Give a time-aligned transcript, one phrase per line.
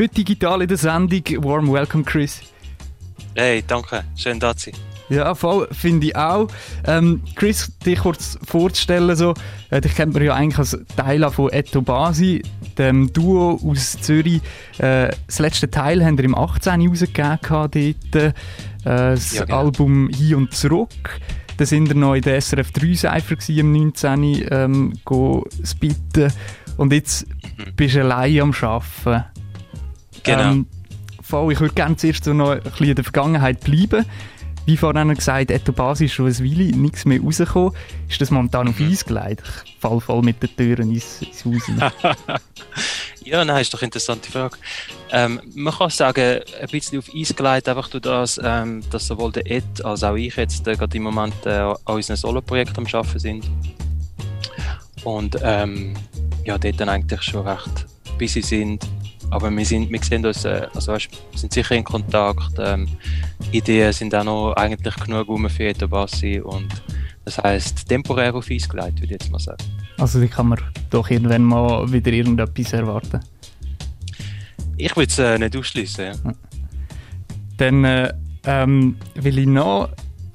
[0.00, 1.22] Heute digital in der Sendung.
[1.42, 2.40] Warm welcome, Chris.
[3.34, 4.04] Hey, danke.
[4.14, 4.80] Schön, da zu sein.
[5.08, 6.46] Ja, voll, finde ich auch.
[6.86, 9.34] Ähm, Chris, dich kurz vorzustellen, so,
[9.70, 12.44] äh, dich kennt man ja eigentlich als Teil von Eto Basi,
[12.76, 14.40] dem Duo aus Zürich.
[14.78, 16.86] Äh, das letzte Teil haben wir im 18.
[16.86, 17.40] rausgegeben
[18.12, 18.32] dort, äh,
[18.84, 19.58] das ja, genau.
[19.58, 21.18] Album «Hin und zurück».
[21.56, 24.46] Da sind wir noch in der SRF 3 Cypher im 19.
[24.48, 24.92] Ähm,
[25.64, 26.32] spitten.
[26.76, 27.74] Und jetzt mhm.
[27.74, 29.37] bist du allein am Arbeiten.
[30.22, 30.50] Genau.
[30.50, 30.66] Ähm,
[31.22, 34.04] voll, ich würde gerne zuerst so noch ein bisschen in der Vergangenheit bleiben.
[34.68, 37.72] Wie vorhin gesagt, Eto Basis ist schon ein Weile nichts mehr rausgekommen.
[38.06, 38.90] Ist das momentan auf mhm.
[38.90, 39.42] Eis gelegt?
[39.64, 41.62] Ich fall voll mit den Türen ins, ins Haus
[43.24, 44.58] Ja, nein, ist doch eine interessante Frage.
[45.10, 49.32] Ähm, man kann sagen, ein bisschen auf Eis gelegt, einfach durch das, ähm, dass sowohl
[49.32, 52.84] der Ed als auch ich jetzt äh, gerade im Moment äh, an unserem Solo-Projekt am
[52.92, 53.50] Arbeiten sind.
[55.02, 55.94] Und ähm,
[56.44, 57.86] ja, dort dann eigentlich schon recht
[58.18, 58.86] busy sind
[59.30, 62.54] aber wir, sind, wir sehen uns, äh, also weißt, wir sind sicher in Kontakt.
[62.58, 62.88] Ähm,
[63.52, 66.68] Ideen sind auch noch eigentlich genug rum für jeden Bassi und
[67.24, 69.62] das heisst temporär auf Eis gelegt, würde ich jetzt mal sagen.
[69.98, 70.58] Also wie kann man
[70.90, 73.20] doch irgendwann mal wieder irgendetwas erwarten?
[74.76, 76.04] Ich würde es äh, nicht ausschließen.
[76.06, 76.32] Ja.
[77.56, 78.12] Dann äh,
[78.44, 79.90] ähm, will ich noch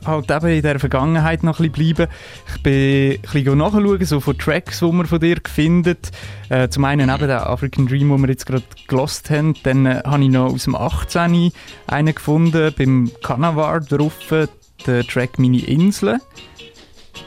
[0.06, 2.12] halt eben in der Vergangenheit noch ein bisschen bleiben.
[2.56, 6.12] Ich bin ein bisschen nachschauen, so von Tracks, die man von dir findet.
[6.50, 9.56] Äh, zum einen eben den African Dream, den wir jetzt gerade gelost haben.
[9.64, 11.52] Dann äh, habe ich noch aus dem 18.
[11.88, 16.20] einen gefunden, beim Canavar drauf, den Track «Meine Insel».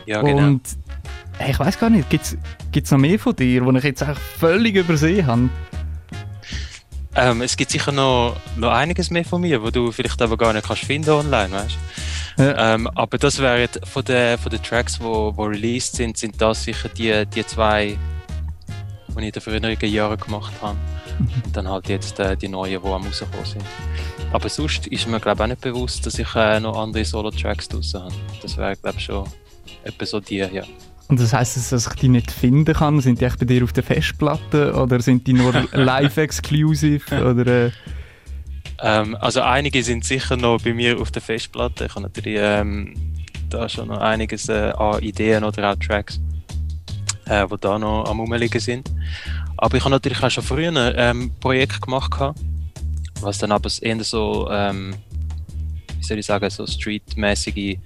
[0.07, 0.47] Ja, genau.
[0.47, 0.63] Und
[1.39, 4.19] hey, ich weiß gar nicht, gibt es noch mehr von dir, die ich jetzt eigentlich
[4.19, 5.49] völlig übersehen habe?
[7.19, 10.53] Ähm, es gibt sicher noch, noch einiges mehr von mir, wo du vielleicht aber gar
[10.53, 12.06] nicht kannst finden online, weißt du?
[12.39, 12.75] Ja.
[12.75, 16.41] Ähm, aber das wären von den, von den Tracks, die wo, wo released sind, sind
[16.41, 17.97] das sicher die, die zwei,
[19.09, 20.77] die ich in den früheren Jahren gemacht habe.
[21.19, 21.29] Mhm.
[21.45, 23.65] Und dann halt jetzt äh, die neuen, die am rausgekommen sind.
[24.33, 28.03] Aber sonst ist mir glaube auch nicht bewusst, dass ich äh, noch andere Solo-Tracks draussen
[28.03, 28.15] habe.
[28.43, 29.27] Das wäre glaube ich schon
[29.85, 30.65] etwa so die, ja.
[31.09, 33.01] Und das heisst, dass ich die nicht finden kann?
[33.01, 37.25] Sind die echt bei dir auf der Festplatte oder sind die nur live-exclusive?
[37.25, 37.71] oder, äh
[38.83, 41.87] ähm, also einige sind sicher noch bei mir auf der Festplatte.
[41.87, 42.95] Ich habe natürlich ähm,
[43.49, 46.21] da schon noch einiges äh, an Ideen oder auch Tracks,
[47.27, 48.91] äh, die da noch am rumliegen sind.
[49.57, 52.39] Aber ich habe natürlich auch schon früher ein ähm, Projekt gemacht, gehabt,
[53.21, 54.95] was dann aber eher so, ähm,
[55.99, 57.79] wie soll ich sagen, so streetmäßige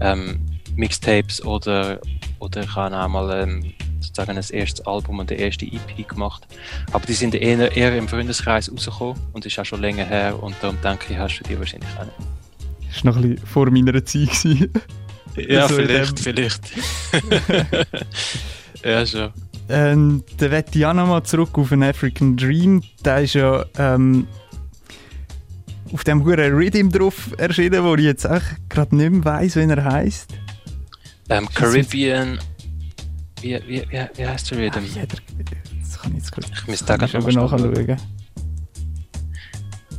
[0.00, 0.40] ähm,
[0.76, 2.00] Mixtapes oder,
[2.38, 3.60] oder ich habe auch mal
[4.00, 6.46] sozusagen das erste Album und der erste EP gemacht.
[6.92, 10.56] Aber die sind eher, eher im Freundeskreis rausgekommen und ist auch schon länger her und
[10.60, 12.16] darum denke ich, hast du die wahrscheinlich auch nicht.
[12.88, 14.68] Das war noch ein bisschen vor meiner Zeit.
[15.36, 16.62] ja, also vielleicht, vielleicht.
[18.84, 19.32] ja, schon.
[19.68, 22.82] Ähm, dann möchte ich auch nochmal zurück auf den African Dream.
[23.04, 24.26] Der ist ja ähm,
[25.92, 28.26] auf dem hohen Rhythm drauf erschienen, wo ich jetzt
[28.68, 30.34] gerade nicht mehr weiss, wie er heisst.
[31.28, 32.40] Ähm, Caribbean
[33.42, 34.78] wie, wie, wie, wie heißt der Rhythm?
[34.78, 36.46] Ah, das kann ich jetzt kurz.
[36.52, 37.96] Ich müsste da gerade mal nachschauen.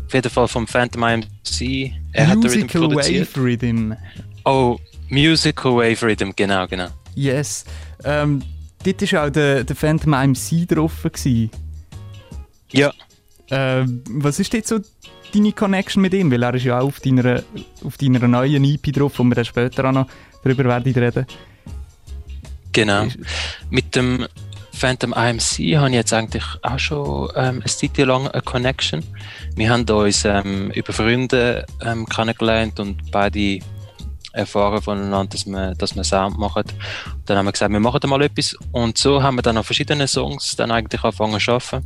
[0.05, 1.93] Auf jeden Fall vom Phantom IMC.
[2.11, 3.93] Er Musical hat Wave Rhythm.
[4.43, 4.77] Oh,
[5.09, 6.87] Musical Wave Rhythm, genau, genau.
[7.15, 7.65] Yes.
[8.03, 8.41] Ähm,
[8.83, 11.03] dort war auch der, der Phantom IMC drauf.
[11.03, 11.49] Gewesen.
[12.71, 12.91] Ja.
[13.49, 14.79] Ähm, was ist jetzt so
[15.33, 16.31] deine Connection mit ihm?
[16.31, 17.43] Weil er ist ja auch auf deiner,
[17.83, 20.07] auf deiner neuen EP drauf, wo wir dann später auch noch
[20.43, 21.25] darüber werden reden.
[22.71, 23.07] Genau.
[23.69, 24.27] Mit dem
[24.73, 29.03] Phantom IMC habe ich jetzt eigentlich auch schon ähm, eine Zeit lang eine Connection.
[29.55, 33.59] Wir haben uns ähm, über Freunde ähm, kennengelernt und beide
[34.33, 36.63] erfahren voneinander, dass wir, dass wir Sound machen.
[36.63, 38.55] Und dann haben wir gesagt, wir machen mal etwas.
[38.71, 41.85] Und so haben wir dann auf verschiedenen Songs dann eigentlich angefangen zu arbeiten.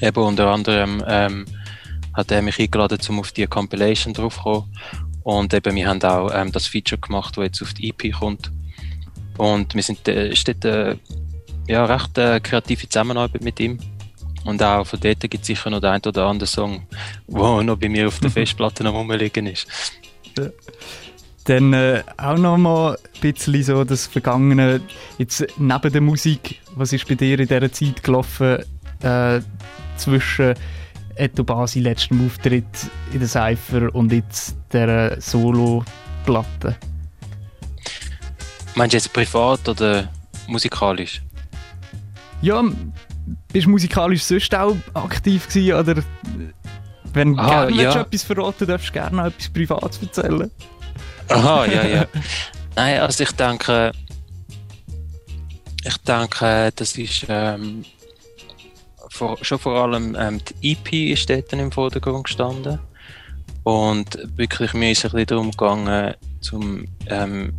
[0.00, 1.46] Eben unter anderem ähm,
[2.14, 4.70] hat er mich eingeladen, um auf die Compilation draufzukommen.
[5.22, 8.50] Und eben, wir haben auch ähm, das Feature gemacht, das jetzt auf die EP kommt.
[9.40, 10.96] Und wir sind äh, steht, äh,
[11.66, 13.78] ja, recht äh, kreative Zusammenarbeit mit ihm.
[14.44, 16.86] Und auch von dort gibt es sicher noch den einen oder anderen Song,
[17.26, 19.66] der noch bei mir auf der Festplatte noch rumliegen ist.
[20.36, 20.48] Ja.
[21.44, 24.82] Dann äh, auch noch mal ein bisschen so das Vergangene,
[25.16, 28.58] jetzt neben der Musik, was ist bei dir in dieser Zeit gelaufen
[29.02, 29.40] äh,
[29.96, 30.54] zwischen
[31.14, 36.76] Eto Basi letztem Auftritt in der Cypher und jetzt der Solo-Platte?
[38.74, 40.08] Meinst du jetzt privat oder
[40.46, 41.22] musikalisch?
[42.42, 42.62] Ja,
[43.52, 46.02] bist du musikalisch sonst auch aktiv gewesen, oder
[47.12, 48.00] wenn du ah, gerne ja.
[48.00, 50.50] etwas verraten darfst du gerne etwas Privates erzählen?
[51.28, 52.06] Aha, ja, ja.
[52.76, 53.92] Nein, also ich denke,
[55.84, 57.84] ich denke, das ist ähm,
[59.10, 62.78] vor, schon vor allem ähm, die EP ist dort im Vordergrund gestanden.
[63.64, 67.52] Und wirklich, mir ist es ein bisschen darum gegangen, zum, ähm,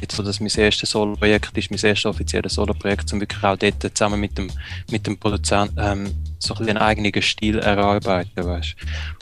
[0.00, 3.96] jetzt so, dass mein erstes Solo-Projekt ist, mein erstes offizielles Solo-Projekt, um wirklich auch dort
[3.96, 4.50] zusammen mit dem,
[4.90, 8.74] mit dem Produzenten ähm, so ein einen eigenen Stil erarbeiten, weißt.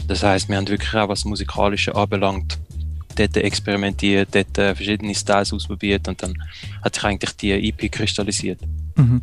[0.07, 2.59] Das heißt, wir haben wirklich auch was Musikalische anbelangt,
[3.17, 6.35] dort experimentiert, dort äh, verschiedene Styles ausprobiert und dann
[6.83, 8.61] hat sich eigentlich die EP kristallisiert.
[8.97, 9.23] Mhm.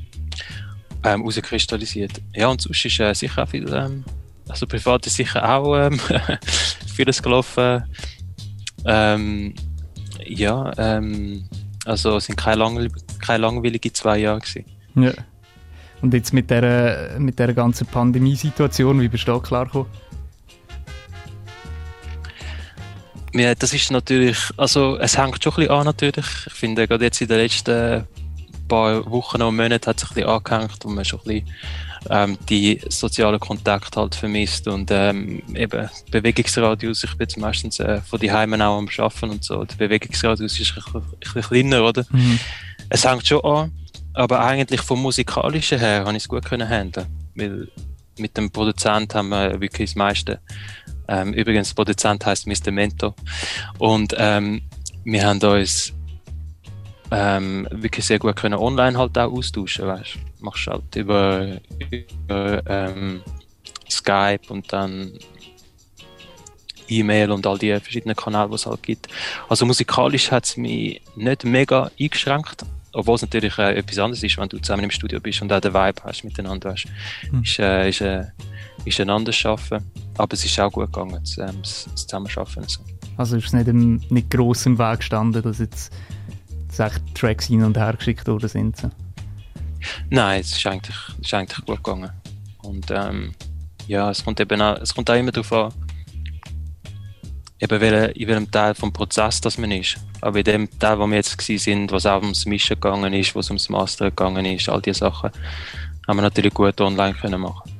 [1.03, 2.21] Ähm, rauskristallisiert.
[2.33, 4.03] Ja, und sonst ist äh, sicher auch viel, ähm,
[4.47, 5.99] also privat ist sicher auch ähm,
[6.95, 7.83] vieles gelaufen.
[8.85, 9.53] Ähm,
[10.25, 11.45] ja, ähm,
[11.85, 14.65] also es sind keine, lang, keine langweilige zwei Jahre gewesen.
[14.95, 15.11] Ja.
[16.01, 19.87] Und jetzt mit der, mit der ganzen Pandemiesituation, wie bist du da klargekommen?
[23.33, 26.25] Ja, das ist natürlich, also es hängt schon ein bisschen an natürlich.
[26.47, 28.07] Ich finde, gerade jetzt in den letzten
[28.67, 31.49] paar Wochen und Monaten hat es ein bisschen angehängt und man schon ein bisschen
[32.09, 38.01] ähm, die sozialen Kontakte halt vermisst und ähm, eben Bewegungsradius, ich bin jetzt meistens äh,
[38.01, 42.05] von die Heimen auch am Arbeiten und so, der Bewegungsradius ist ein bisschen kleiner, oder?
[42.09, 42.39] Mhm.
[42.89, 43.71] Es hängt schon an,
[44.13, 47.67] aber eigentlich vom Musikalischen her habe ich es gut können handeln, weil
[48.17, 50.39] mit dem Produzent haben wir wirklich das meiste.
[51.07, 52.71] Ähm, übrigens, der Produzent heißt Mr.
[52.71, 53.13] Mento
[53.77, 54.61] und ähm,
[55.03, 55.93] wir haben uns
[57.11, 61.59] ähm, wirklich sehr gut können online halt auch austauschen, weißt Machst halt über,
[61.91, 63.21] über ähm,
[63.89, 65.13] Skype und dann
[66.87, 69.07] E-Mail und all die verschiedenen Kanäle, die es halt gibt.
[69.49, 72.63] Also musikalisch hat es mich nicht mega eingeschränkt,
[72.93, 75.59] obwohl es natürlich äh, etwas anderes ist, wenn du zusammen im Studio bist und auch
[75.59, 76.71] den Vibe hast miteinander.
[76.71, 76.85] Weißt.
[77.29, 77.43] Hm.
[77.43, 78.25] Ist, äh, ist, äh,
[78.85, 79.83] ist ein anderes Arbeiten,
[80.17, 82.67] aber es ist auch gut gegangen, das, ähm, das Zusammenarbeiten.
[82.67, 82.81] So.
[83.17, 85.91] Also ist es nicht, im, nicht gross im Weg gestanden, dass jetzt
[86.75, 88.77] dass Tracks hin und her geschickt worden sind?
[88.77, 88.91] So.
[90.09, 92.11] Nein, es ist eigentlich, es ist eigentlich gut gegangen.
[92.63, 93.33] Und ähm,
[93.87, 95.73] ja, es kommt eben auch, es kommt auch immer darauf an,
[97.59, 99.97] eben welche, in welchem Teil des Prozesses das man ist.
[100.21, 103.49] Aber in dem Teil, wo wir jetzt sind, was auch ums Mischen gegangen ist, was
[103.49, 105.31] ums Master gegangen ist, all diese Sachen,
[106.07, 107.71] haben wir natürlich gut online können machen.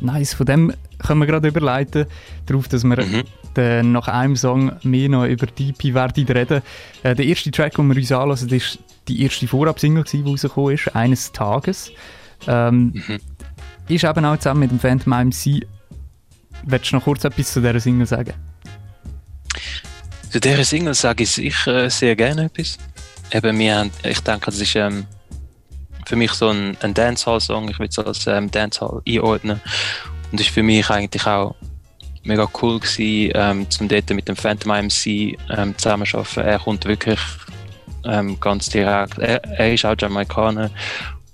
[0.00, 0.72] Nice, von dem
[1.06, 2.06] können wir gerade überleiten,
[2.46, 3.22] darauf, dass wir mhm.
[3.56, 6.62] den, nach einem Song mehr noch über die EP werden reden.
[7.02, 10.94] Äh, der erste Track, den wir uns anlassen, ist die erste Vorab-Single, die rausgekommen ist,
[10.94, 11.92] «Eines Tages».
[12.46, 13.18] Ähm, mhm.
[13.88, 15.66] Ist eben auch zusammen mit dem Phantom MC.
[16.64, 18.34] Willst du noch kurz etwas zu dieser Single sagen?
[20.30, 22.78] Zu dieser Single sage ich sicher sehr gerne etwas.
[23.30, 25.06] Eben, wir haben, ich denke, das ist ähm,
[26.06, 27.68] für mich so ein, ein Dancehall-Song.
[27.68, 29.60] Ich will es als ähm, Dancehall einordnen.
[30.30, 31.54] Und das war für mich eigentlich auch
[32.24, 36.44] mega cool gewesen, ähm, zum dort mit dem Phantom MC ähm, zusammenzuarbeiten.
[36.44, 37.20] Er kommt wirklich
[38.04, 39.18] ähm, ganz direkt.
[39.18, 40.70] Er, er, ist auch Jamaikaner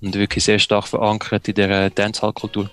[0.00, 2.70] und wirklich sehr stark verankert in der Dancehall-Kultur.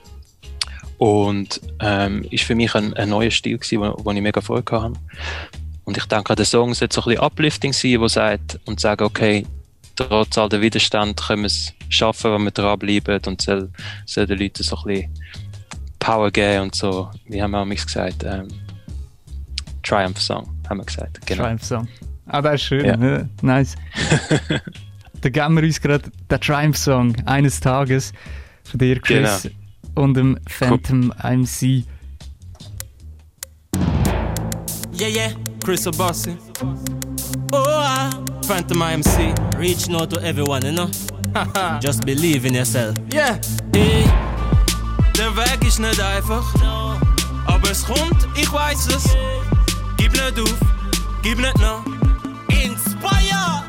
[0.97, 4.93] Und ähm, ist für mich ein, ein neuer Stil wo ich mega Freude hatte.
[5.85, 9.01] Und ich denke, der Song sollte so ein bisschen uplifting sein, wo sagt und sagt,
[9.01, 9.45] okay,
[9.95, 13.71] trotz all der Widerstand können wir es schaffen, wenn wir dranbleiben und soll,
[14.05, 15.13] soll den Leuten so ein bisschen
[16.09, 17.11] Power geben und so.
[17.27, 18.23] Wie haben wir auch gesagt?
[18.23, 18.47] Ähm,
[19.83, 21.23] Triumph Song, haben wir gesagt.
[21.27, 21.43] Genau.
[21.43, 21.87] Triumph Song.
[22.25, 22.83] Ah, das ist schön.
[22.83, 22.97] Ja.
[22.97, 23.29] Ne?
[23.43, 23.75] Nice.
[25.21, 28.11] da geben wir uns gerade den Triumph Song eines Tages
[28.63, 30.01] von dir, Chris, genau.
[30.01, 31.37] und dem Phantom cool.
[31.37, 31.83] MC.
[34.99, 35.31] Yeah, yeah,
[35.63, 36.35] Chris Obasi.
[37.53, 38.09] Oh, ah,
[38.47, 39.35] Phantom MC.
[39.59, 40.89] Reaching out to everyone, you know?
[41.79, 42.97] Just believe in yourself.
[43.13, 43.39] Yeah.
[43.71, 44.08] Hey.
[45.19, 46.45] Der Weg ist nicht einfach,
[47.45, 49.03] aber es kommt, ich weiß es.
[49.97, 50.55] Gib nicht auf,
[51.21, 51.83] gib nicht nach.
[52.47, 53.63] Inspire!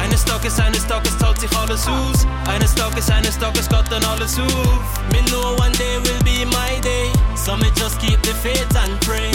[0.00, 2.28] Eines Tages, eines Tages zahlt sich alles aus.
[2.46, 5.02] Eines Tages, eines Tages geht dann alles auf.
[5.10, 7.10] Me know one day will be my day.
[7.34, 9.32] So me just keep the faith and pray.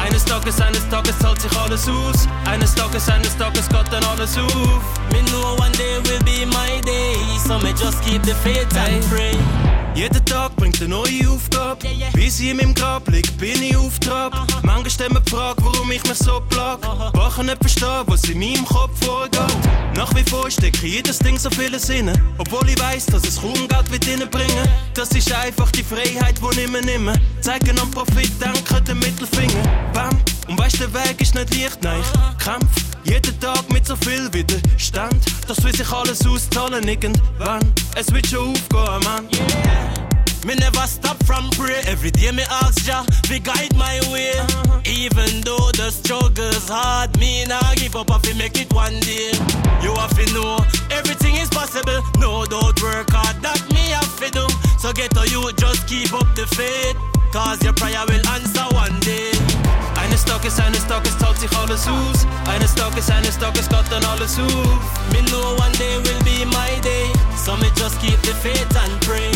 [0.00, 2.28] Eines Tages, eines Tages zahlt sich alles aus.
[2.44, 4.82] Eines Tages, eines Tages geht dann alles auf.
[5.10, 7.16] Me know one day will be my day.
[7.44, 9.36] So me just keep the faith and pray.
[9.98, 11.84] Jeden Tag bringt eine neue Aufgabe.
[12.12, 14.32] Bis ich in meinem Grab lieg, bin ich auf Trab.
[14.62, 16.78] Manchmal stellen mir die Frage, warum ich mich so plag.
[17.14, 19.40] Ich nicht verstehen, was in meinem Kopf vorgeht.
[19.96, 22.12] Nach wie vor stecke jedes Ding so viele Sinne.
[22.38, 24.68] Obwohl ich weiß, dass es kaum Geld wird ihnen bringen.
[24.94, 27.14] Das ist einfach die Freiheit, die ich mir nehme.
[27.40, 29.90] Zeigen am Profit, denken den Mittelfinger.
[29.92, 30.16] Bam.
[30.46, 34.32] Und weißt, der Weg ist nicht leicht, nein, ich kämpf jeden Tag mit so viel
[34.32, 35.28] Widerstand.
[35.68, 37.60] Will sich alles auszahlen irgendwann.
[37.94, 39.28] Es wird schon aufgehen, Mann.
[40.46, 41.82] Me never stop from pray.
[41.86, 44.32] Every day me ask Jah to guide my way.
[44.38, 44.80] Uh-huh.
[44.86, 48.10] Even though the struggle's hard, me nah give up.
[48.10, 49.32] I make it one day.
[49.82, 50.56] You have to know
[50.90, 52.00] everything is possible.
[52.18, 54.46] No doubt work hard that me have to do.
[54.78, 56.96] So get to you, just keep up the faith,
[57.32, 59.32] cause your prayer will answer one day.
[59.96, 62.26] Eines Tages, eines Tages zahlt sich alles aus.
[62.46, 64.80] Eines Tages, eines Tages geht dann alles auf.
[65.12, 69.00] Me know one day will be my day, so me just keep the faith and
[69.00, 69.30] pray.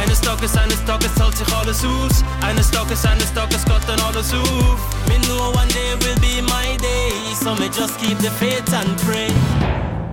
[0.00, 2.24] Eines Tages, eines Tages zahlt sich alles aus.
[2.42, 4.78] Eines Tages, eines Tages geht dann alles auf.
[5.08, 7.12] Me know one day will be my day,
[7.42, 9.28] so me just keep the faith and pray.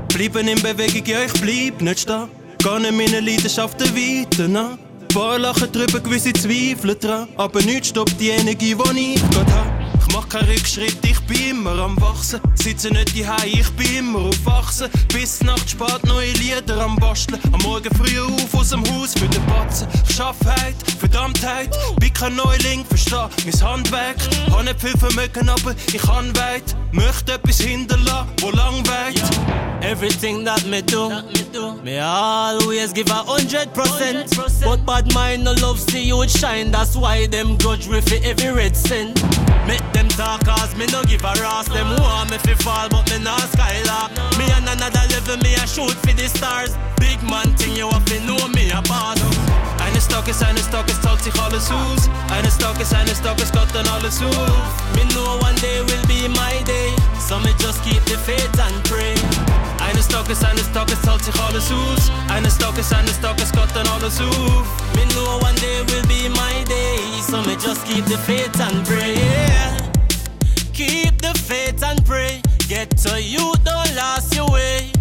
[0.09, 2.29] Bleiben in Bewegung, ja, ich bleib nicht stehen.
[2.59, 4.90] Gehen in meine Leidenschaften weiter nach.
[5.13, 7.27] Paar lachen drüber, gewisse Zweifel dran.
[7.35, 9.81] Aber nichts stoppt die Energie, die ich gerade hab.
[9.99, 12.39] Ich mach keinen Rückschritt, ich bin immer am Wachsen.
[12.55, 14.89] Sitze nicht die ich bin immer auf Wachsen.
[15.13, 17.41] Bis Nacht spät neue Lieder am Basteln.
[17.51, 19.87] Am Morgen früh auf aus dem Haus für den Batzen.
[20.07, 21.77] Ich schaff Heid, Verdammtheit.
[21.99, 24.17] Bin kein Neuling, versteh mein Handwerk.
[24.49, 26.75] Hab nicht viel Vermögen, aber ich kann weit.
[26.91, 29.21] Möchte etwas hinterlassen, wo lang weit.
[29.81, 31.09] Everything that me do,
[31.83, 34.29] me always give a hundred percent.
[34.63, 36.69] But bad mind no love see you shine.
[36.71, 39.23] That's why them grudge me for every red cent.
[39.65, 41.67] Make them talk cause me no give a ras.
[41.67, 44.11] Them want me fi fall but me not skylark.
[44.37, 46.75] Me on another level me a shoot for the stars.
[47.01, 49.17] Big man thing you have to know me a boss.
[49.81, 52.07] Eines Tages, eines Tages zahlt sich alles aus.
[52.29, 54.71] Eines Tages, eines Tages geht dann alles auf.
[54.95, 56.93] Me know one day will be my day.
[57.27, 59.15] So me just keep the faith and pray.
[59.81, 62.11] Eines Tages, eines Tages zahlt sich alles aus.
[62.29, 64.65] Eines Tages, eines Tages geht dann alles auf.
[64.95, 66.99] Me know one day will be my day.
[67.27, 69.17] So me just keep the faith and pray.
[70.73, 72.41] Keep the faith and pray.
[72.69, 75.00] Get to you, don't lose your way.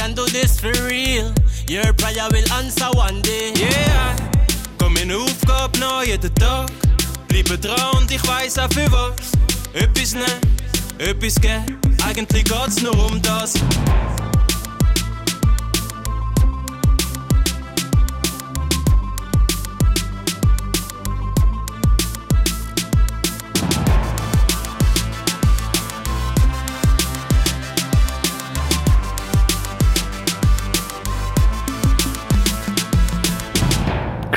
[0.00, 1.30] Can do this for real.
[1.68, 3.52] Your prayer will answer one day.
[3.54, 4.16] Yeah.
[4.78, 5.76] Komm in Aufgabe
[6.06, 6.70] jeden Tag.
[7.28, 9.32] Bleibe dran und ich weiß auch für was.
[9.74, 10.40] Etwas nehmen,
[10.96, 11.78] etwas geben.
[12.02, 13.52] Eigentlich geht's nur um das.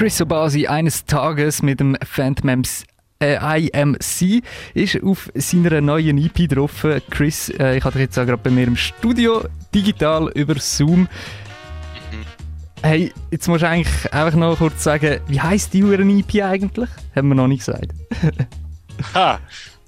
[0.04, 2.62] Chris Obasi eines Tages mit dem Phantom
[3.22, 4.44] äh, IMC
[4.74, 6.86] ist auf seiner neuen EP drauf.
[7.10, 11.08] Chris, äh, ich hatte jetzt auch gerade bei mir im Studio, digital über Zoom.
[12.82, 16.90] Hey, jetzt musst du eigentlich einfach noch kurz sagen, wie heisst die Uhren EP eigentlich?
[17.16, 17.94] Haben wir noch nicht gesagt.
[19.14, 19.40] ha,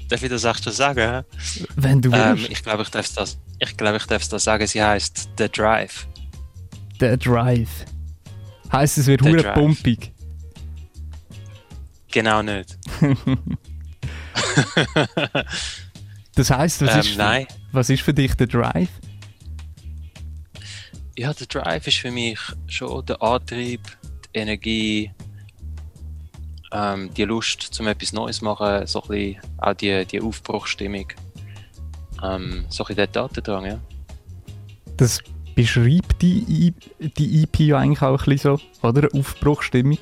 [0.08, 1.26] darf ich das auch schon sagen?
[1.76, 2.52] Wenn du ähm, willst.
[2.52, 4.66] ich glaube, ich darf das, ich glaube, ich darf das sagen.
[4.66, 6.08] Sie heißt The Drive.
[7.02, 7.86] The Drive.
[8.72, 10.12] Heißt es wird hure pumpig.
[12.12, 12.78] Genau nicht.
[16.36, 17.48] Das heisst, was, Ähm, ist für, nein.
[17.72, 18.90] was ist für dich der Drive?
[21.18, 23.80] Ja, der Drive ist für mich schon der Antrieb,
[24.34, 25.12] die Energie,
[26.74, 31.08] ähm, die Lust, zum etwas Neues zu machen, so ein bisschen auch die, die Aufbruchsstimmung.
[32.22, 33.80] Ähm, so ein bisschen der Tatendrang, ja.
[34.98, 35.22] Das
[35.56, 39.10] beschreibt die, die EP ja eigentlich auch ein bisschen so, oder?
[39.14, 39.98] Aufbruchstimmung.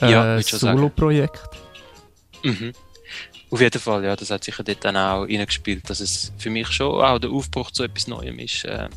[0.00, 0.78] Ja, äh, sagen.
[0.78, 1.40] Solo-Projekt.
[2.42, 2.72] Mhm.
[3.50, 6.68] Auf jeden Fall, ja, das hat sicher dort dann auch reingespielt, dass es für mich
[6.68, 8.64] schon auch der Aufbruch zu etwas Neuem ist.
[8.64, 8.88] Äh,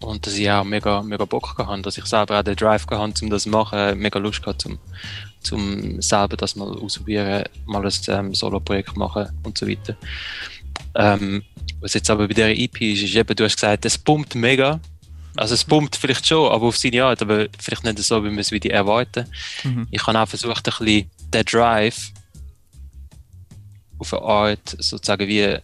[0.00, 2.86] und dass ich auch mega, mega Bock gehabt habe, dass ich selber auch den Drive
[2.86, 4.78] gehabt habe, um das zu machen, mega Lust gehabt, zum,
[5.40, 9.96] zum selber das mal ausprobieren, mal ein ähm, Solo-Projekt machen und so weiter.
[10.94, 11.42] Ähm,
[11.80, 14.80] was jetzt aber bei dieser EP ist, ist eben, du hast gesagt, es pumpt mega.
[15.36, 18.38] Also es pumpt vielleicht schon, aber auf seine Art, aber vielleicht nicht so, wie wir
[18.40, 19.26] es wieder erwarten.
[19.62, 19.86] Mhm.
[19.90, 22.10] Ich habe auch versucht, ein bisschen den Drive
[23.98, 25.56] auf eine Art sozusagen wie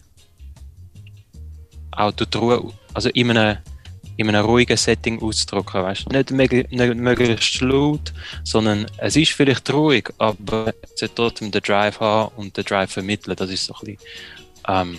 [1.91, 3.57] auch durch die Ruhe, also in einem,
[4.17, 6.09] in einem ruhigen Setting auszudrücken, weißt?
[6.11, 8.13] Nicht, mög- nicht möglichst laut,
[8.43, 12.91] sondern es ist vielleicht ruhig, aber es sollte trotzdem den Drive haben und den Drive
[12.91, 13.35] vermitteln.
[13.35, 13.99] Das ist so ein bisschen
[14.67, 14.97] ähm,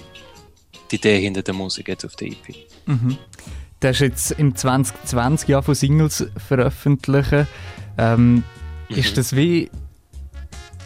[0.90, 2.54] die Idee hinter der Musik jetzt auf der EP.
[2.86, 3.16] Mhm.
[3.80, 7.46] Du hast jetzt im 2020 Jahr von Singles veröffentlichen.
[7.96, 8.42] Ähm,
[8.88, 9.70] Ist das wie.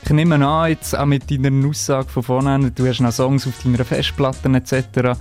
[0.05, 3.63] Ich nehme an, jetzt auch mit deiner Aussage von vorne, du hast noch Songs auf
[3.63, 5.17] deiner Festplatte etc.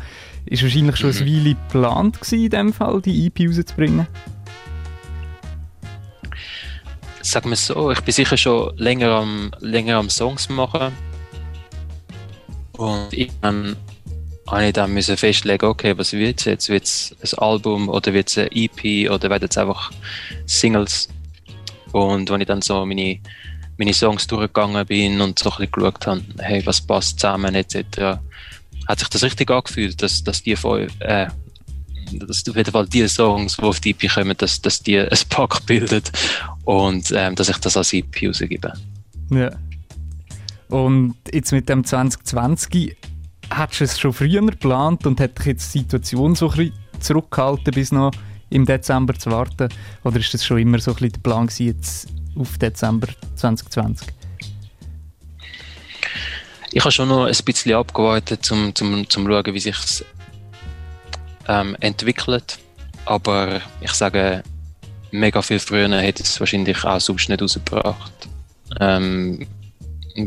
[0.45, 1.17] Ist wahrscheinlich schon Mhm.
[1.17, 4.07] eine Weile geplant gewesen, in dem Fall, die EP rauszubringen?
[7.21, 10.91] Sag mal so, ich bin sicher schon länger am, länger am Songs machen.
[12.77, 13.77] Und irgendwann habe
[14.59, 16.69] ich dann müssen festlegen, okay, was wird jetzt?
[16.69, 19.91] Wird es ein Album oder wird es ein EP oder werden es einfach
[20.45, 21.07] Singles?
[21.91, 23.19] Und wenn ich dann so meine,
[23.77, 28.19] meine Songs durchgegangen bin und so ein bisschen geschaut habe, hey, was passt zusammen etc.,
[28.87, 31.27] hat sich das richtig angefühlt, dass, dass die voll, äh,
[32.11, 35.17] dass auf jeden Fall die Songs, die auf die EP kommen, dass, dass die ein
[35.29, 36.03] Pack bilden.
[36.65, 38.73] und ähm, dass ich das als EP rausgebe.
[39.29, 39.51] Ja.
[40.69, 42.95] Und jetzt mit dem 2020
[43.57, 47.73] hättest du es schon früher geplant und hätte dich jetzt die Situation so ein zurückgehalten,
[47.73, 48.11] bis noch
[48.49, 49.69] im Dezember zu warten?
[50.03, 54.07] Oder ist das schon immer so ein der Plan gewesen, jetzt auf Dezember 2020?
[56.73, 60.05] Ich habe schon noch ein bisschen abgewartet, um zum schauen, wie sich
[61.47, 62.59] ähm, entwickelt.
[63.05, 64.43] Aber ich sage,
[65.11, 68.13] mega viel früher hätte es wahrscheinlich auch sonst nicht rausgebracht.
[68.79, 69.45] Ähm,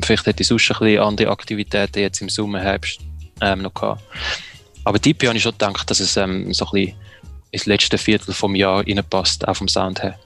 [0.02, 3.00] vielleicht hätte ich sonst ein bisschen andere Aktivitäten jetzt im Sommer, Herbst
[3.40, 4.02] ähm, noch gehabt.
[4.84, 6.96] Aber Tipi habe ich schon gedacht, dass es ähm, so ein bisschen
[7.50, 10.18] ins letzte Viertel vom Jahr reinpasst, auch vom Sound her.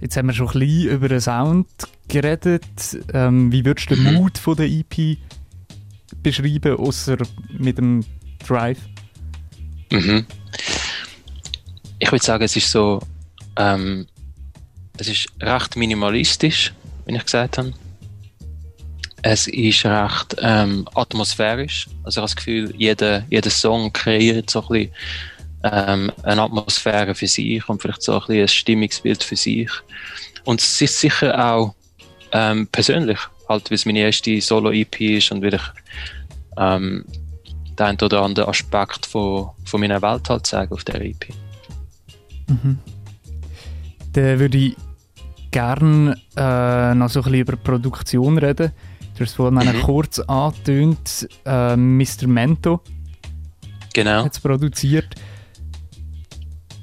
[0.00, 1.68] Jetzt haben wir schon ein bisschen über den Sound
[2.08, 2.64] geredet.
[3.12, 4.14] Ähm, wie würdest du den mhm.
[4.14, 5.16] Mood von der EP
[6.22, 7.16] beschreiben, außer
[7.56, 8.04] mit dem
[8.46, 8.78] Drive?
[9.92, 10.26] Mhm.
[12.00, 13.00] Ich würde sagen, es ist so,
[13.56, 14.06] ähm,
[14.98, 16.72] es ist recht minimalistisch,
[17.06, 17.72] wie ich gesagt habe.
[19.22, 21.86] Es ist recht ähm, atmosphärisch.
[22.02, 24.92] Also ich habe das Gefühl, jeder, jeder Song kreiert so ein bisschen
[25.62, 29.70] ähm, eine Atmosphäre für sich und vielleicht so ein, bisschen ein Stimmungsbild für sich.
[30.44, 31.74] Und es ist sicher auch
[32.32, 35.62] ähm, persönlich, halt, weil es meine erste Solo-EP ist und weil ich
[36.56, 37.04] ähm,
[37.78, 41.28] den einen oder anderen Aspekt von, von meiner Welt halt zeigen auf der EP.
[42.48, 42.78] Mhm.
[44.12, 44.76] Dann würde ich
[45.50, 48.72] gerne äh, noch so ein bisschen über Produktion reden.
[49.14, 49.82] Du hast es vorhin mhm.
[49.82, 52.26] kurz angetönt, äh, Mr.
[52.26, 52.80] Mento
[53.92, 54.24] genau.
[54.24, 55.14] hat es produziert.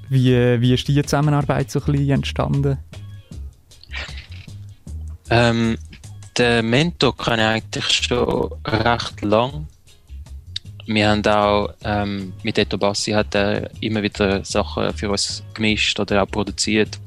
[0.09, 0.31] Wie,
[0.61, 2.77] wie ist die Zusammenarbeit so ein bisschen entstanden?
[5.29, 5.77] Ähm,
[6.37, 9.67] der Mentor kann ich eigentlich schon recht lang.
[10.87, 15.99] Wir haben auch ähm, mit Eto Bassi hat er immer wieder Sachen für uns gemischt
[15.99, 16.99] oder auch produziert.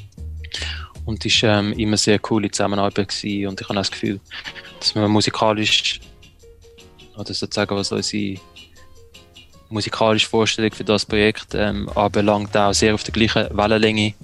[1.04, 3.49] Und es war ähm, immer sehr coole Zusammenarbeit gewesen.
[3.49, 4.21] und ich habe das Gefühl,
[4.78, 6.00] dass wir musikalisch
[7.17, 8.41] oder sozusagen was unsere
[9.69, 14.15] musikalische Vorstellung für das Projekt ähm, anbelangt, auch sehr auf der gleichen Wellenlänge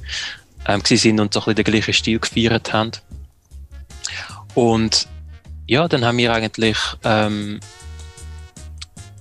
[0.67, 2.93] ähm, sind und so ein bisschen den gleichen Stil gefeiert haben.
[4.55, 5.09] Und
[5.67, 7.61] ja, dann haben wir eigentlich, ähm,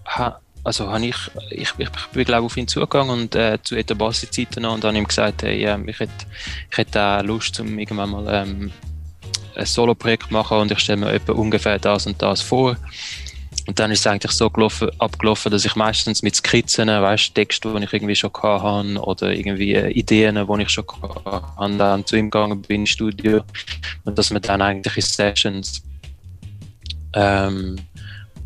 [0.05, 1.15] ha, also habe ich,
[1.49, 5.07] ich, ich, bin glaube auf ihn zugegangen und äh, zu Etabassi-Zeiten noch und habe ihm
[5.07, 6.25] gesagt, hey, äh, ich hätte,
[6.69, 8.71] ich hätte auch Lust, um irgendwann mal ähm,
[9.55, 12.75] ein Solo-Projekt machen und ich stelle mir etwa ungefähr das und das vor.
[13.65, 17.73] Und dann ist es eigentlich so gelaufen, abgelaufen, dass ich meistens mit Skizzen, weißt, Texte,
[17.73, 22.29] die ich irgendwie schon hatte, oder irgendwie Ideen, die ich schon hatte, dann zu ihm
[22.29, 23.41] gegangen bin ins Studio.
[24.03, 25.81] Und dass wir dann eigentlich in Sessions
[27.13, 27.77] ähm,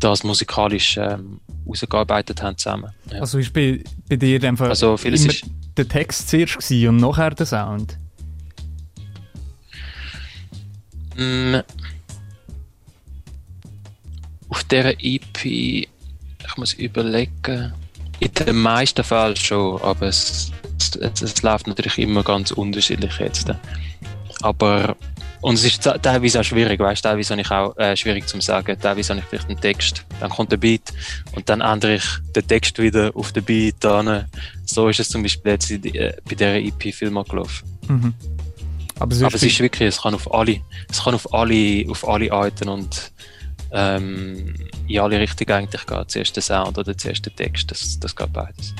[0.02, 2.92] das musikalisch ähm, ausgearbeitet haben zusammen.
[3.10, 3.20] Ja.
[3.20, 5.46] Also ist bei, bei dir einfach also immer ist
[5.76, 7.96] der Text zuerst und nachher der Sound?
[11.16, 11.56] Mm,
[14.48, 17.72] auf dieser EP, ich muss überlegen,
[18.20, 23.50] in den meisten Fällen schon, aber es, es, es läuft natürlich immer ganz unterschiedlich jetzt.
[24.42, 24.96] Aber
[25.42, 28.78] und es ist teilweise auch schwierig, weißt teilweise habe ich auch äh, schwierig zu sagen.
[28.80, 30.92] Teilweise habe ich vielleicht einen Text, dann kommt der Beat
[31.32, 33.74] und dann ändere ich den Text wieder auf den Beat.
[33.80, 34.26] Dann.
[34.64, 37.68] So ist es zum Beispiel jetzt äh, bei dieser EP viel mal gelaufen.
[37.88, 38.14] Mhm.
[39.00, 42.32] Aber, Aber es ist wirklich, es kann auf alle, es kann auf alle, auf alle
[42.32, 43.10] Arten und
[43.72, 44.54] ähm,
[44.86, 46.10] in alle Richtungen eigentlich geht.
[46.10, 48.74] Zuerst der Sound oder zuerst der Text, das, das geht beides.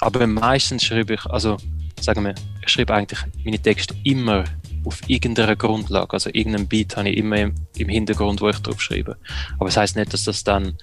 [0.00, 1.56] Aber meistens schreibe ich, also
[1.98, 4.44] sagen wir, ich schreibe eigentlich meine Texte immer
[4.84, 8.80] auf irgendeiner Grundlage, also irgendeinen Beat habe ich immer im, im Hintergrund, wo ich drauf
[8.80, 9.16] schreibe.
[9.58, 10.76] Aber das heißt nicht, dass das dann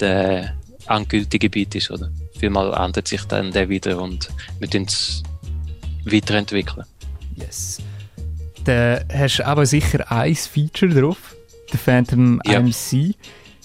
[0.00, 0.54] der
[0.88, 2.10] endgültige Beat ist, oder?
[2.38, 4.28] Vielmal ändert sich dann der wieder und
[4.60, 5.22] wir es
[6.04, 6.86] weiterentwickeln.
[7.36, 7.78] Yes.
[8.64, 11.36] Da hast du aber sicher ein Feature drauf
[11.72, 12.60] der Phantom ja.
[12.60, 13.14] MC.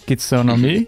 [0.06, 0.62] Gibt es da noch mhm.
[0.62, 0.84] mehr?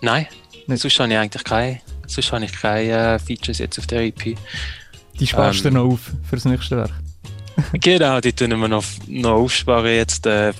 [0.00, 0.26] Nein,
[0.66, 0.82] Nicht.
[0.82, 4.36] sonst habe ich eigentlich keine, sonst habe ich keine äh, Features jetzt auf der EP.
[5.20, 6.92] Die sparst ähm, du noch auf für das nächste Werk?
[7.72, 10.26] genau, die tun wir noch, noch aufsparen jetzt.
[10.26, 10.52] Äh,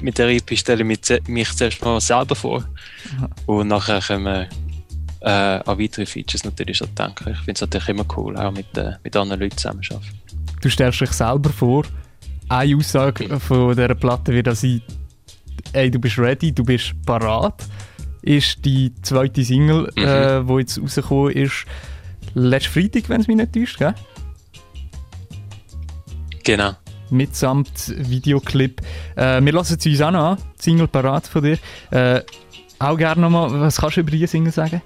[0.00, 2.64] mit der EP stelle ich mich zuerst mal selber vor.
[3.16, 3.28] Aha.
[3.46, 4.48] Und nachher können wir
[5.20, 7.30] äh, an weitere Features natürlich schon denken.
[7.30, 10.18] Ich finde es natürlich immer cool, auch mit, äh, mit anderen Leuten zusammenzuarbeiten.
[10.60, 11.84] Du stellst dich selber vor
[12.48, 14.82] eine Aussage von dieser Platte wird sein,
[15.72, 17.66] ey, du bist ready, du bist parat.
[18.22, 20.02] Ist die zweite Single, mhm.
[20.02, 21.66] äh, die jetzt rausgekommen ist,
[22.34, 23.94] letzten Freitag, wenn es mich nicht täuscht, gell?
[26.42, 26.72] Genau.
[27.10, 28.80] Mitsamt Videoclip.
[29.16, 31.58] Äh, wir lassen es uns auch noch an, Single parat von dir.
[31.90, 32.22] Äh,
[32.78, 34.82] auch gerne nochmal, was kannst du über diese Single sagen?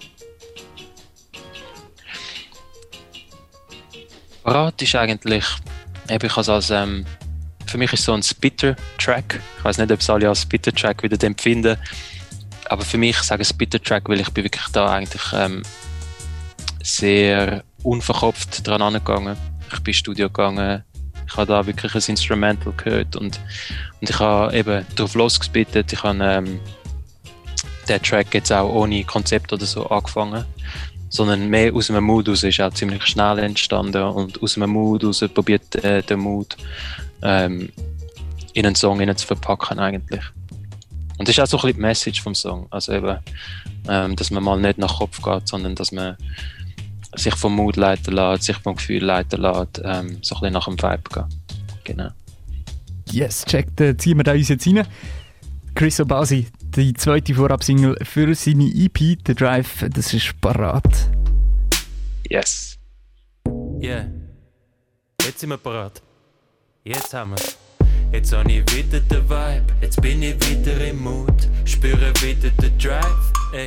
[4.45, 5.45] Parat ist eigentlich,
[6.09, 7.05] ich als, ähm,
[7.67, 9.41] für mich ist so ein Spitter-Track.
[9.59, 11.77] Ich weiß nicht, ob es alle als Spitter-Track wieder empfinden,
[12.69, 15.63] aber für mich sage ich Spitter-Track, weil ich bin wirklich da eigentlich ähm,
[16.83, 19.37] sehr unverkopft dran angegangen.
[19.73, 20.83] Ich bin ins Studio gegangen,
[21.27, 23.39] ich habe da wirklich ein Instrumental gehört und,
[24.01, 25.93] und ich habe eben drauf losgespittet.
[25.93, 26.61] Ich habe ähm,
[27.89, 30.45] den Track jetzt auch ohne Konzept oder so angefangen,
[31.11, 35.05] sondern mehr aus einem Mood raus ist auch ziemlich schnell entstanden und aus einem Mood
[35.05, 36.57] raus probiert äh, den Mood
[37.23, 37.71] ähm,
[38.55, 40.25] in einen Song zu verpacken eigentlich.
[41.19, 43.19] Und das ist auch so ein bisschen die Message vom Song, also eben,
[43.89, 46.17] ähm, dass man mal nicht nach Kopf geht, sondern dass man
[47.19, 50.65] sich vom Mood leiten lässt, sich vom Gefühl leiten lässt, ähm, so ein bisschen nach
[50.67, 51.25] dem Vibe gehen.
[51.85, 52.09] Genau.
[53.11, 54.87] Yes, check, dann ziehen wir da uns jetzt rein.
[55.75, 61.11] Chris Obasi, die zweite Vorabsingle für seine EP, The Drive, das ist parat.
[62.29, 62.79] Yes.
[63.81, 64.07] Yeah.
[65.25, 66.03] Jetzt sind wir parat.
[66.85, 67.37] Jetzt haben wir
[68.13, 72.79] Jetzt habe ich wieder den Vibe, jetzt bin ich wieder im Mood, spüre wieder den
[72.79, 73.67] Drive, ey.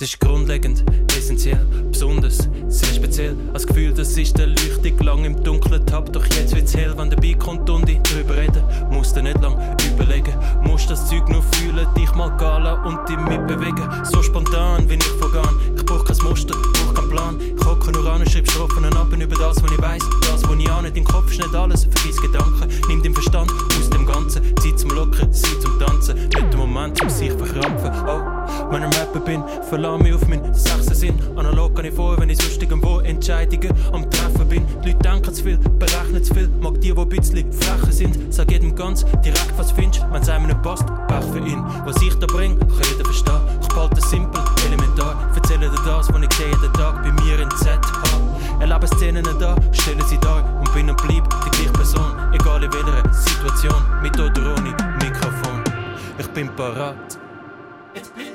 [0.00, 0.84] Das ist grundlegend,
[1.16, 3.36] essentiell, besonders, sehr speziell.
[3.52, 6.12] Als Gefühl, das ist der Leuchtung lang im Dunkeln Tab.
[6.12, 8.64] Doch jetzt wird's hell, wenn der Beat kommt und ich drüber reden.
[8.90, 13.16] Musst du nicht lang überlegen, musst das Zeug nur fühlen, dich mal gehen und dich
[13.18, 13.88] mitbewegen.
[14.04, 15.54] So spontan, wie ich vergehen.
[15.76, 17.38] Ich brauch kein Muster, brauch keinen Plan.
[17.56, 20.02] Ich hocke nur an und schreib Strophen ab über das, was ich weiss.
[20.22, 22.68] Das, was ich ahne, dein Kopf ist nicht alles, vergiss Gedanken.
[22.88, 24.42] Nimm den Verstand aus dem Ganzen.
[24.56, 26.16] Zeit zum Lockern, Zeit zum Tanzen.
[26.16, 27.92] Nicht der Moment, um sich verkrampfen.
[28.08, 28.33] Oh,
[28.70, 31.18] wenn ich Rapper bin, verlass mich auf meinen Sechsen Sinn.
[31.36, 34.66] Analog kann ich vor, wenn ich sonst irgendwo Entscheidungen am Treffen bin.
[34.82, 36.48] Die Leute denken zu viel, berechnen zu viel.
[36.60, 38.34] Mag die, die ein bisschen frecher sind.
[38.34, 40.04] Sag jedem ganz direkt, was findest.
[40.10, 41.62] Wenn es einem nicht passt, Pech für ihn.
[41.84, 43.40] Was ich da bring, kann jeder verstehen.
[43.60, 45.16] Ich behalte es simpel, elementar.
[45.34, 48.34] Erzähle dir das, was ich sehe jeden Tag bei mir in ZH.
[48.60, 52.12] Erlebe Szenen da, stelle sie dar und bin und bleib die gleiche Person.
[52.32, 55.62] Egal in welcher Situation, mit oder ohne Mikrofon.
[56.18, 57.18] Ich bin parat.
[57.94, 58.33] Jetzt bin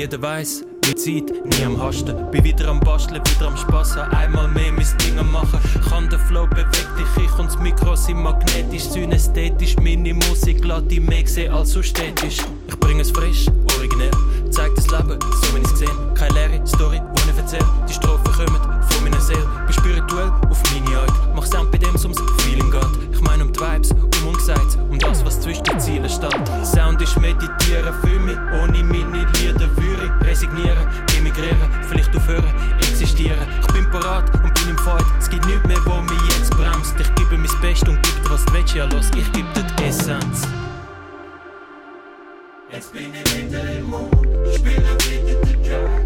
[0.00, 2.14] Jeder weiß, mit Zeit, nie am Hasten.
[2.30, 3.96] Bin wieder am Basteln, wieder am Spaß.
[3.96, 5.60] Einmal mehr mein Ding machen.
[5.88, 9.76] Kann der Flow bewegt dich, ich und das Mikro sind magnetisch, synästhetisch.
[9.76, 12.38] Meine Musik lässt dich mehr sehen als so stetisch.
[12.66, 14.10] Ich bring es frisch, originell.
[14.50, 16.14] Zeig das Leben, so wie ich es gesehen.
[16.14, 17.64] Keine leere Story, wo ich erzähl.
[17.88, 18.69] Die Strophen kommen
[19.20, 19.46] meiner Seele.
[19.66, 21.12] Bin spirituell auf meine Art.
[21.34, 23.12] Mach Sound bei dem, ums Feeling geht.
[23.12, 26.36] Ich meine um die Vibes, um Ungesagtes, um das, was zwischen den Zielen steht.
[26.64, 30.86] Sound ist meditieren für mich, ohne meine Lieder würde ich resignieren,
[31.18, 33.46] emigrieren, vielleicht aufhören, existieren.
[33.60, 36.94] Ich bin parat und bin im Fight, es gibt nichts mehr, wo mich jetzt bremst.
[36.98, 39.64] Ich gebe mein Bestes und gebe dir, was du willst, ja los, ich gebe dir
[39.78, 40.46] die Essenz.
[42.72, 44.14] Jetzt bin ich wieder im Mund,
[44.54, 45.99] spiele wieder den Track,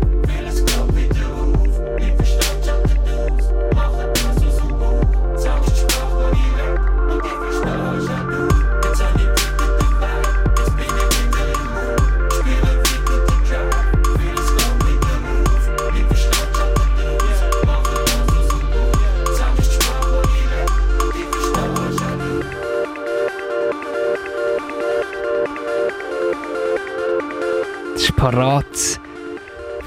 [28.24, 28.98] parat.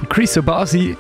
[0.09, 0.95] Chris Obasi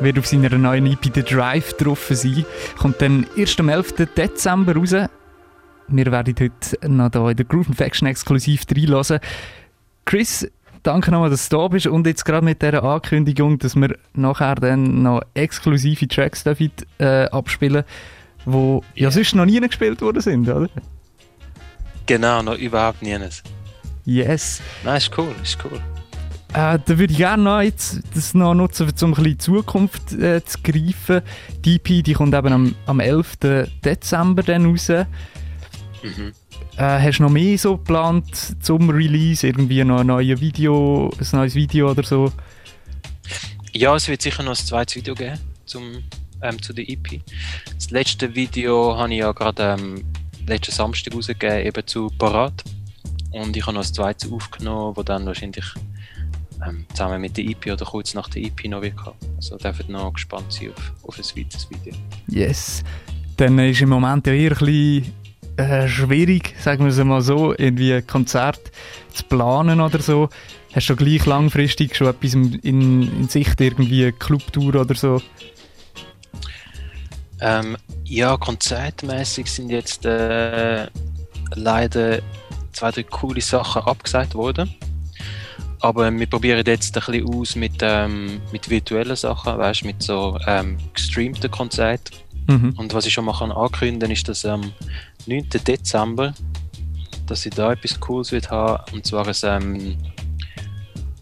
[0.00, 2.44] wird auf seiner neuen EP The Drive drauf sein.
[2.78, 4.08] Kommt dann erst am 11.
[4.16, 4.90] Dezember raus.
[4.90, 9.20] Wir werden heute noch hier in der Groove Infection exklusiv reinlassen.
[10.04, 10.50] Chris,
[10.82, 14.56] danke nochmal, dass du da bist und jetzt gerade mit dieser Ankündigung, dass wir nachher
[14.56, 17.84] dann noch exklusive Tracks dürfen, äh, abspielen
[18.46, 20.68] die ja sonst noch nie gespielt worden sind, oder?
[22.06, 23.44] Genau, noch überhaupt nienes.
[24.04, 24.60] Yes.
[24.82, 25.80] Nein, ist cool, ist cool.
[26.54, 29.38] Äh, da würde ich gerne noch jetzt das noch nutzen, um ein bisschen in die
[29.38, 31.22] Zukunft äh, zu greifen.
[31.64, 33.38] Die EP die kommt eben am, am 11.
[33.84, 34.88] Dezember dann raus.
[34.88, 36.32] Mhm.
[36.76, 39.44] Äh, hast du noch mehr so geplant zum Release?
[39.44, 42.32] Irgendwie noch ein neues Video, ein neues Video oder so?
[43.72, 46.04] Ja, es wird sicher noch ein zweites Video geben zum,
[46.40, 47.20] ähm, zu der EP.
[47.74, 50.04] Das letzte Video habe ich ja gerade ähm,
[50.46, 52.62] letzten Samstag rausgegeben, eben zu Parat.
[53.32, 55.64] Und ich habe noch ein zweites aufgenommen, das dann wahrscheinlich
[56.66, 59.16] ähm, zusammen mit der EP oder kurz nach der EP noch wird kommen.
[59.36, 61.94] Also dürfen noch gespannt sein auf, auf ein weiteres Video.
[62.28, 62.82] Yes.
[63.36, 65.12] Dann ist im Moment ja eher ein bisschen
[65.56, 68.60] äh, schwierig, sagen wir es mal so, irgendwie ein Konzert
[69.12, 70.28] zu planen oder so.
[70.72, 75.22] Hast du gleich langfristig schon etwas in, in Sicht, irgendwie eine Clubtour oder so?
[77.40, 80.86] Ähm, ja, konzertmäßig sind jetzt äh,
[81.54, 82.20] leider
[82.72, 84.74] zwei, drei coole Sachen abgesagt worden.
[85.80, 90.38] Aber wir probieren jetzt ein bisschen aus mit, ähm, mit virtuellen Sachen, weißt mit so
[90.46, 92.16] ähm, gestreamten Konzerten.
[92.46, 92.74] Mhm.
[92.76, 94.72] Und was ich schon mal kann ankündigen ist, dass am
[95.26, 95.48] 9.
[95.66, 96.34] Dezember,
[97.26, 99.96] dass ich da etwas Cooles wird haben, und zwar ein, ähm,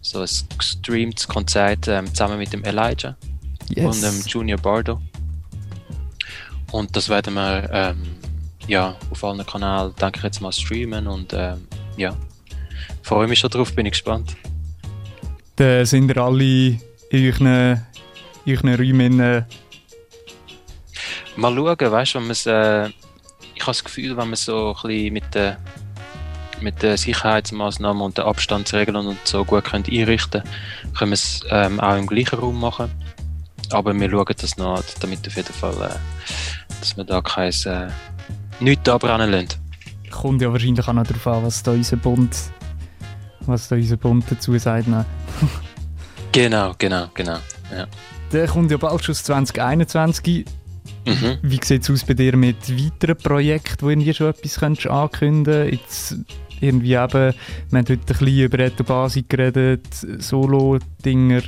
[0.00, 3.16] so ein gestreamtes Konzert ähm, zusammen mit dem Elijah
[3.68, 3.84] yes.
[3.84, 5.00] und dem Junior Bardo.
[6.72, 8.02] Und das werden wir ähm,
[8.66, 12.16] ja, auf allen Kanälen, denke ich jetzt mal, streamen und ähm, ja,
[13.02, 14.36] freue mich schon drauf, bin ich gespannt.
[15.62, 16.81] Dann sind ihr alle in
[17.12, 17.81] euren,
[18.44, 19.20] in euren Räumen.
[19.20, 19.44] Äh...
[21.37, 22.88] Mal schauen, weißt du, wenn äh,
[23.55, 25.57] ich habe das Gefühl, wenn man so ein bisschen mit den,
[26.62, 30.42] mit den Sicherheitsmaßnahmen und den Abstandsregeln und so gut könnt einrichten
[30.98, 32.90] können wir es ähm, auch im gleichen Raum machen.
[33.70, 37.87] Aber wir schauen das noch, damit auf jeden Fall, äh, dass wir da kein, äh,
[38.59, 39.61] nichts abbrennen lassen.
[40.11, 42.37] Kommt ja wahrscheinlich auch noch darauf an, was da unser Bund
[43.46, 44.87] was da unser Bund dazu sagt.
[46.33, 47.38] genau, genau, genau.
[47.74, 47.87] Ja.
[48.33, 50.44] Der kommt ja bald schon 2021.
[51.05, 51.38] Mhm.
[51.42, 55.70] Wie sieht es aus bei dir mit weiteren Projekten, wo du schon etwas könntest ankündigen
[55.70, 56.16] könntest?
[56.62, 57.35] irgendwie eben,
[57.70, 59.87] wir haben heute ein bisschen über Reto Basic geredet,
[60.18, 61.42] Solo-Dinger.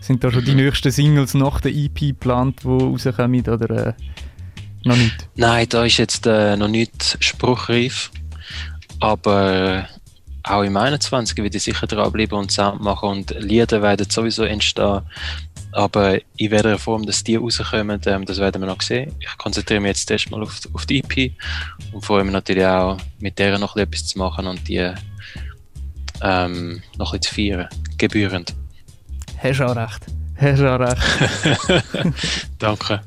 [0.00, 0.46] Sind da schon mhm.
[0.46, 3.92] die nächsten Singles nach der EP geplant, die rauskommen oder äh,
[4.84, 5.28] noch nicht?
[5.34, 8.10] Nein, da ist jetzt äh, noch nicht spruchreif.
[9.00, 9.88] Aber
[10.42, 15.02] auch im 21 werde ich sicher dranbleiben und Sound machen und Lieder werden sowieso entstehen.
[15.72, 19.14] Aber in welcher Form dass die rauskommen, ähm, das werden wir noch sehen.
[19.20, 21.32] Ich konzentriere mich jetzt erstmal auf, auf die EP
[21.92, 24.92] und freue mich natürlich auch, mit der noch etwas zu machen und die
[26.22, 28.54] ähm, noch etwas zu feiern, gebührend.
[29.38, 30.06] Hast auch recht.
[30.36, 32.14] Hast auch recht.
[32.58, 33.00] Danke.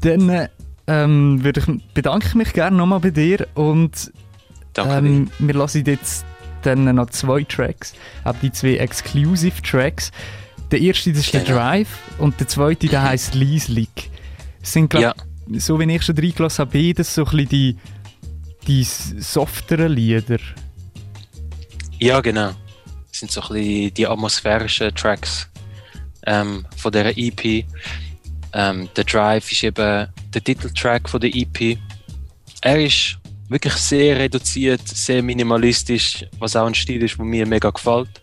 [0.00, 0.48] Dann
[0.86, 4.12] ähm, würde ich, bedanke ich mich gerne nochmal bei dir und
[4.72, 6.24] Danke ähm, Wir lassen jetzt
[6.62, 10.10] dann noch zwei Tracks, auch die zwei Exclusive Tracks.
[10.70, 11.44] Der erste das ist genau.
[11.44, 14.10] der Drive und der zweite der heißt Lieslig.
[14.62, 15.14] sind glaub, ja.
[15.58, 17.76] so wie ich schon reingelassen habe, beides so ein bisschen die,
[18.66, 20.38] die softeren Lieder.
[21.98, 22.52] Ja, genau.
[23.10, 25.48] Das sind so ein bisschen die atmosphärischen Tracks
[26.26, 27.64] ähm, von dieser EP.
[28.54, 31.78] Ähm, der Drive ist eben der Titeltrack von der EP.
[32.62, 33.18] Er ist
[33.52, 38.20] wirklich sehr reduziert, sehr minimalistisch, was auch ein Stil ist, der mir mega gefällt.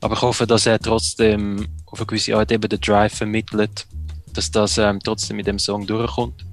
[0.00, 3.86] Aber ich hoffe, dass er trotzdem auf eine gewisse Art eben den Drive vermittelt,
[4.32, 6.44] dass das ähm, trotzdem mit dem Song durchkommt.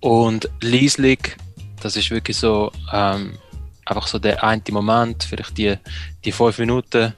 [0.00, 1.36] Und Lieslig,
[1.80, 3.38] das ist wirklich so ähm,
[3.84, 5.76] einfach so der eine Moment, vielleicht die,
[6.24, 7.14] die fünf Minuten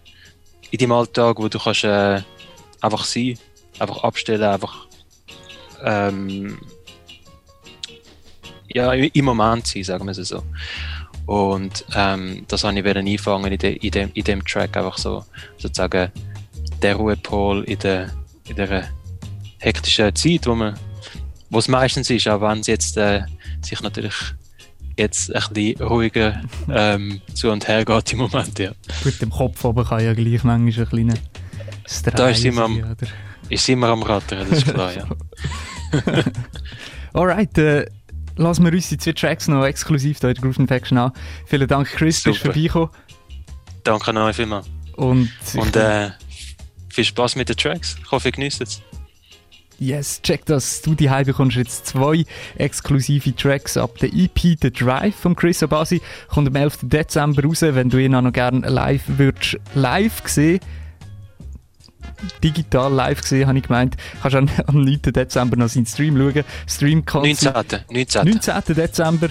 [0.70, 2.20] in deinem Alltag, wo du kannst äh,
[2.80, 3.38] einfach sein,
[3.78, 4.86] einfach abstellen, einfach
[5.84, 6.58] ähm,
[8.68, 10.42] ja, im Moment sein, sagen wir es so.
[11.26, 15.24] Und ähm, das habe ich einfangen in, de, in, dem, in dem Track, einfach so
[15.58, 16.12] sozusagen
[16.82, 18.10] der Ruhepol in der,
[18.48, 18.88] in der
[19.58, 20.78] hektischen Zeit, wo man
[21.50, 23.22] wo es meistens ist, auch wenn es jetzt äh,
[23.62, 24.14] sich natürlich
[24.96, 28.72] jetzt ein bisschen ruhiger ähm, zu und her geht im Moment, ja.
[29.04, 31.14] Gut, im Kopf aber kann ja gleich manchmal ein kleiner
[31.86, 33.06] Stress Da ist immer, am, oder?
[33.48, 35.06] ist immer am Rattern, das ist klar, ja.
[37.12, 37.86] Alright, äh,
[38.36, 41.12] lassen wir uns die zwei Tracks noch exklusiv hier in der Groove Infection an.
[41.46, 42.32] Vielen Dank, Chris, Super.
[42.32, 42.90] bist vorbeigekommen.
[43.84, 44.66] Danke noch vielmals.
[44.96, 46.10] Und, Und äh,
[46.88, 47.96] viel Spaß mit den Tracks.
[48.02, 48.82] Ich hoffe, ihr genießt es.
[49.78, 50.80] Yes, check das.
[50.80, 52.24] Du die bekommst jetzt zwei
[52.56, 56.00] exklusive Tracks ab der EP The Drive von Chris Abasi.
[56.28, 56.78] Kommt am 11.
[56.82, 60.60] Dezember raus, wenn du ihn auch noch gerne live würdest live sehen
[62.42, 63.96] digital live gesehen, habe ich gemeint.
[64.22, 65.02] Kannst am, am 9.
[65.02, 66.44] Dezember noch seinen Stream schauen.
[66.66, 67.52] Stream 19.
[67.90, 68.24] 19.
[68.24, 68.74] 19.
[68.74, 69.28] Dezember.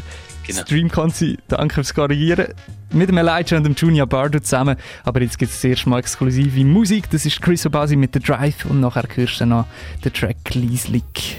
[0.47, 0.61] Genau.
[0.61, 2.47] Stream Konzi, danke fürs Korrigieren.
[2.91, 4.77] Mit dem Elijah und dem Junior Bardo zusammen.
[5.03, 7.09] Aber jetzt gibt es das erste Mal exklusive Musik.
[7.09, 9.65] Das ist Chris Obasi mit The Drive und nachher hörst du noch
[10.03, 11.37] den Track Lieslik.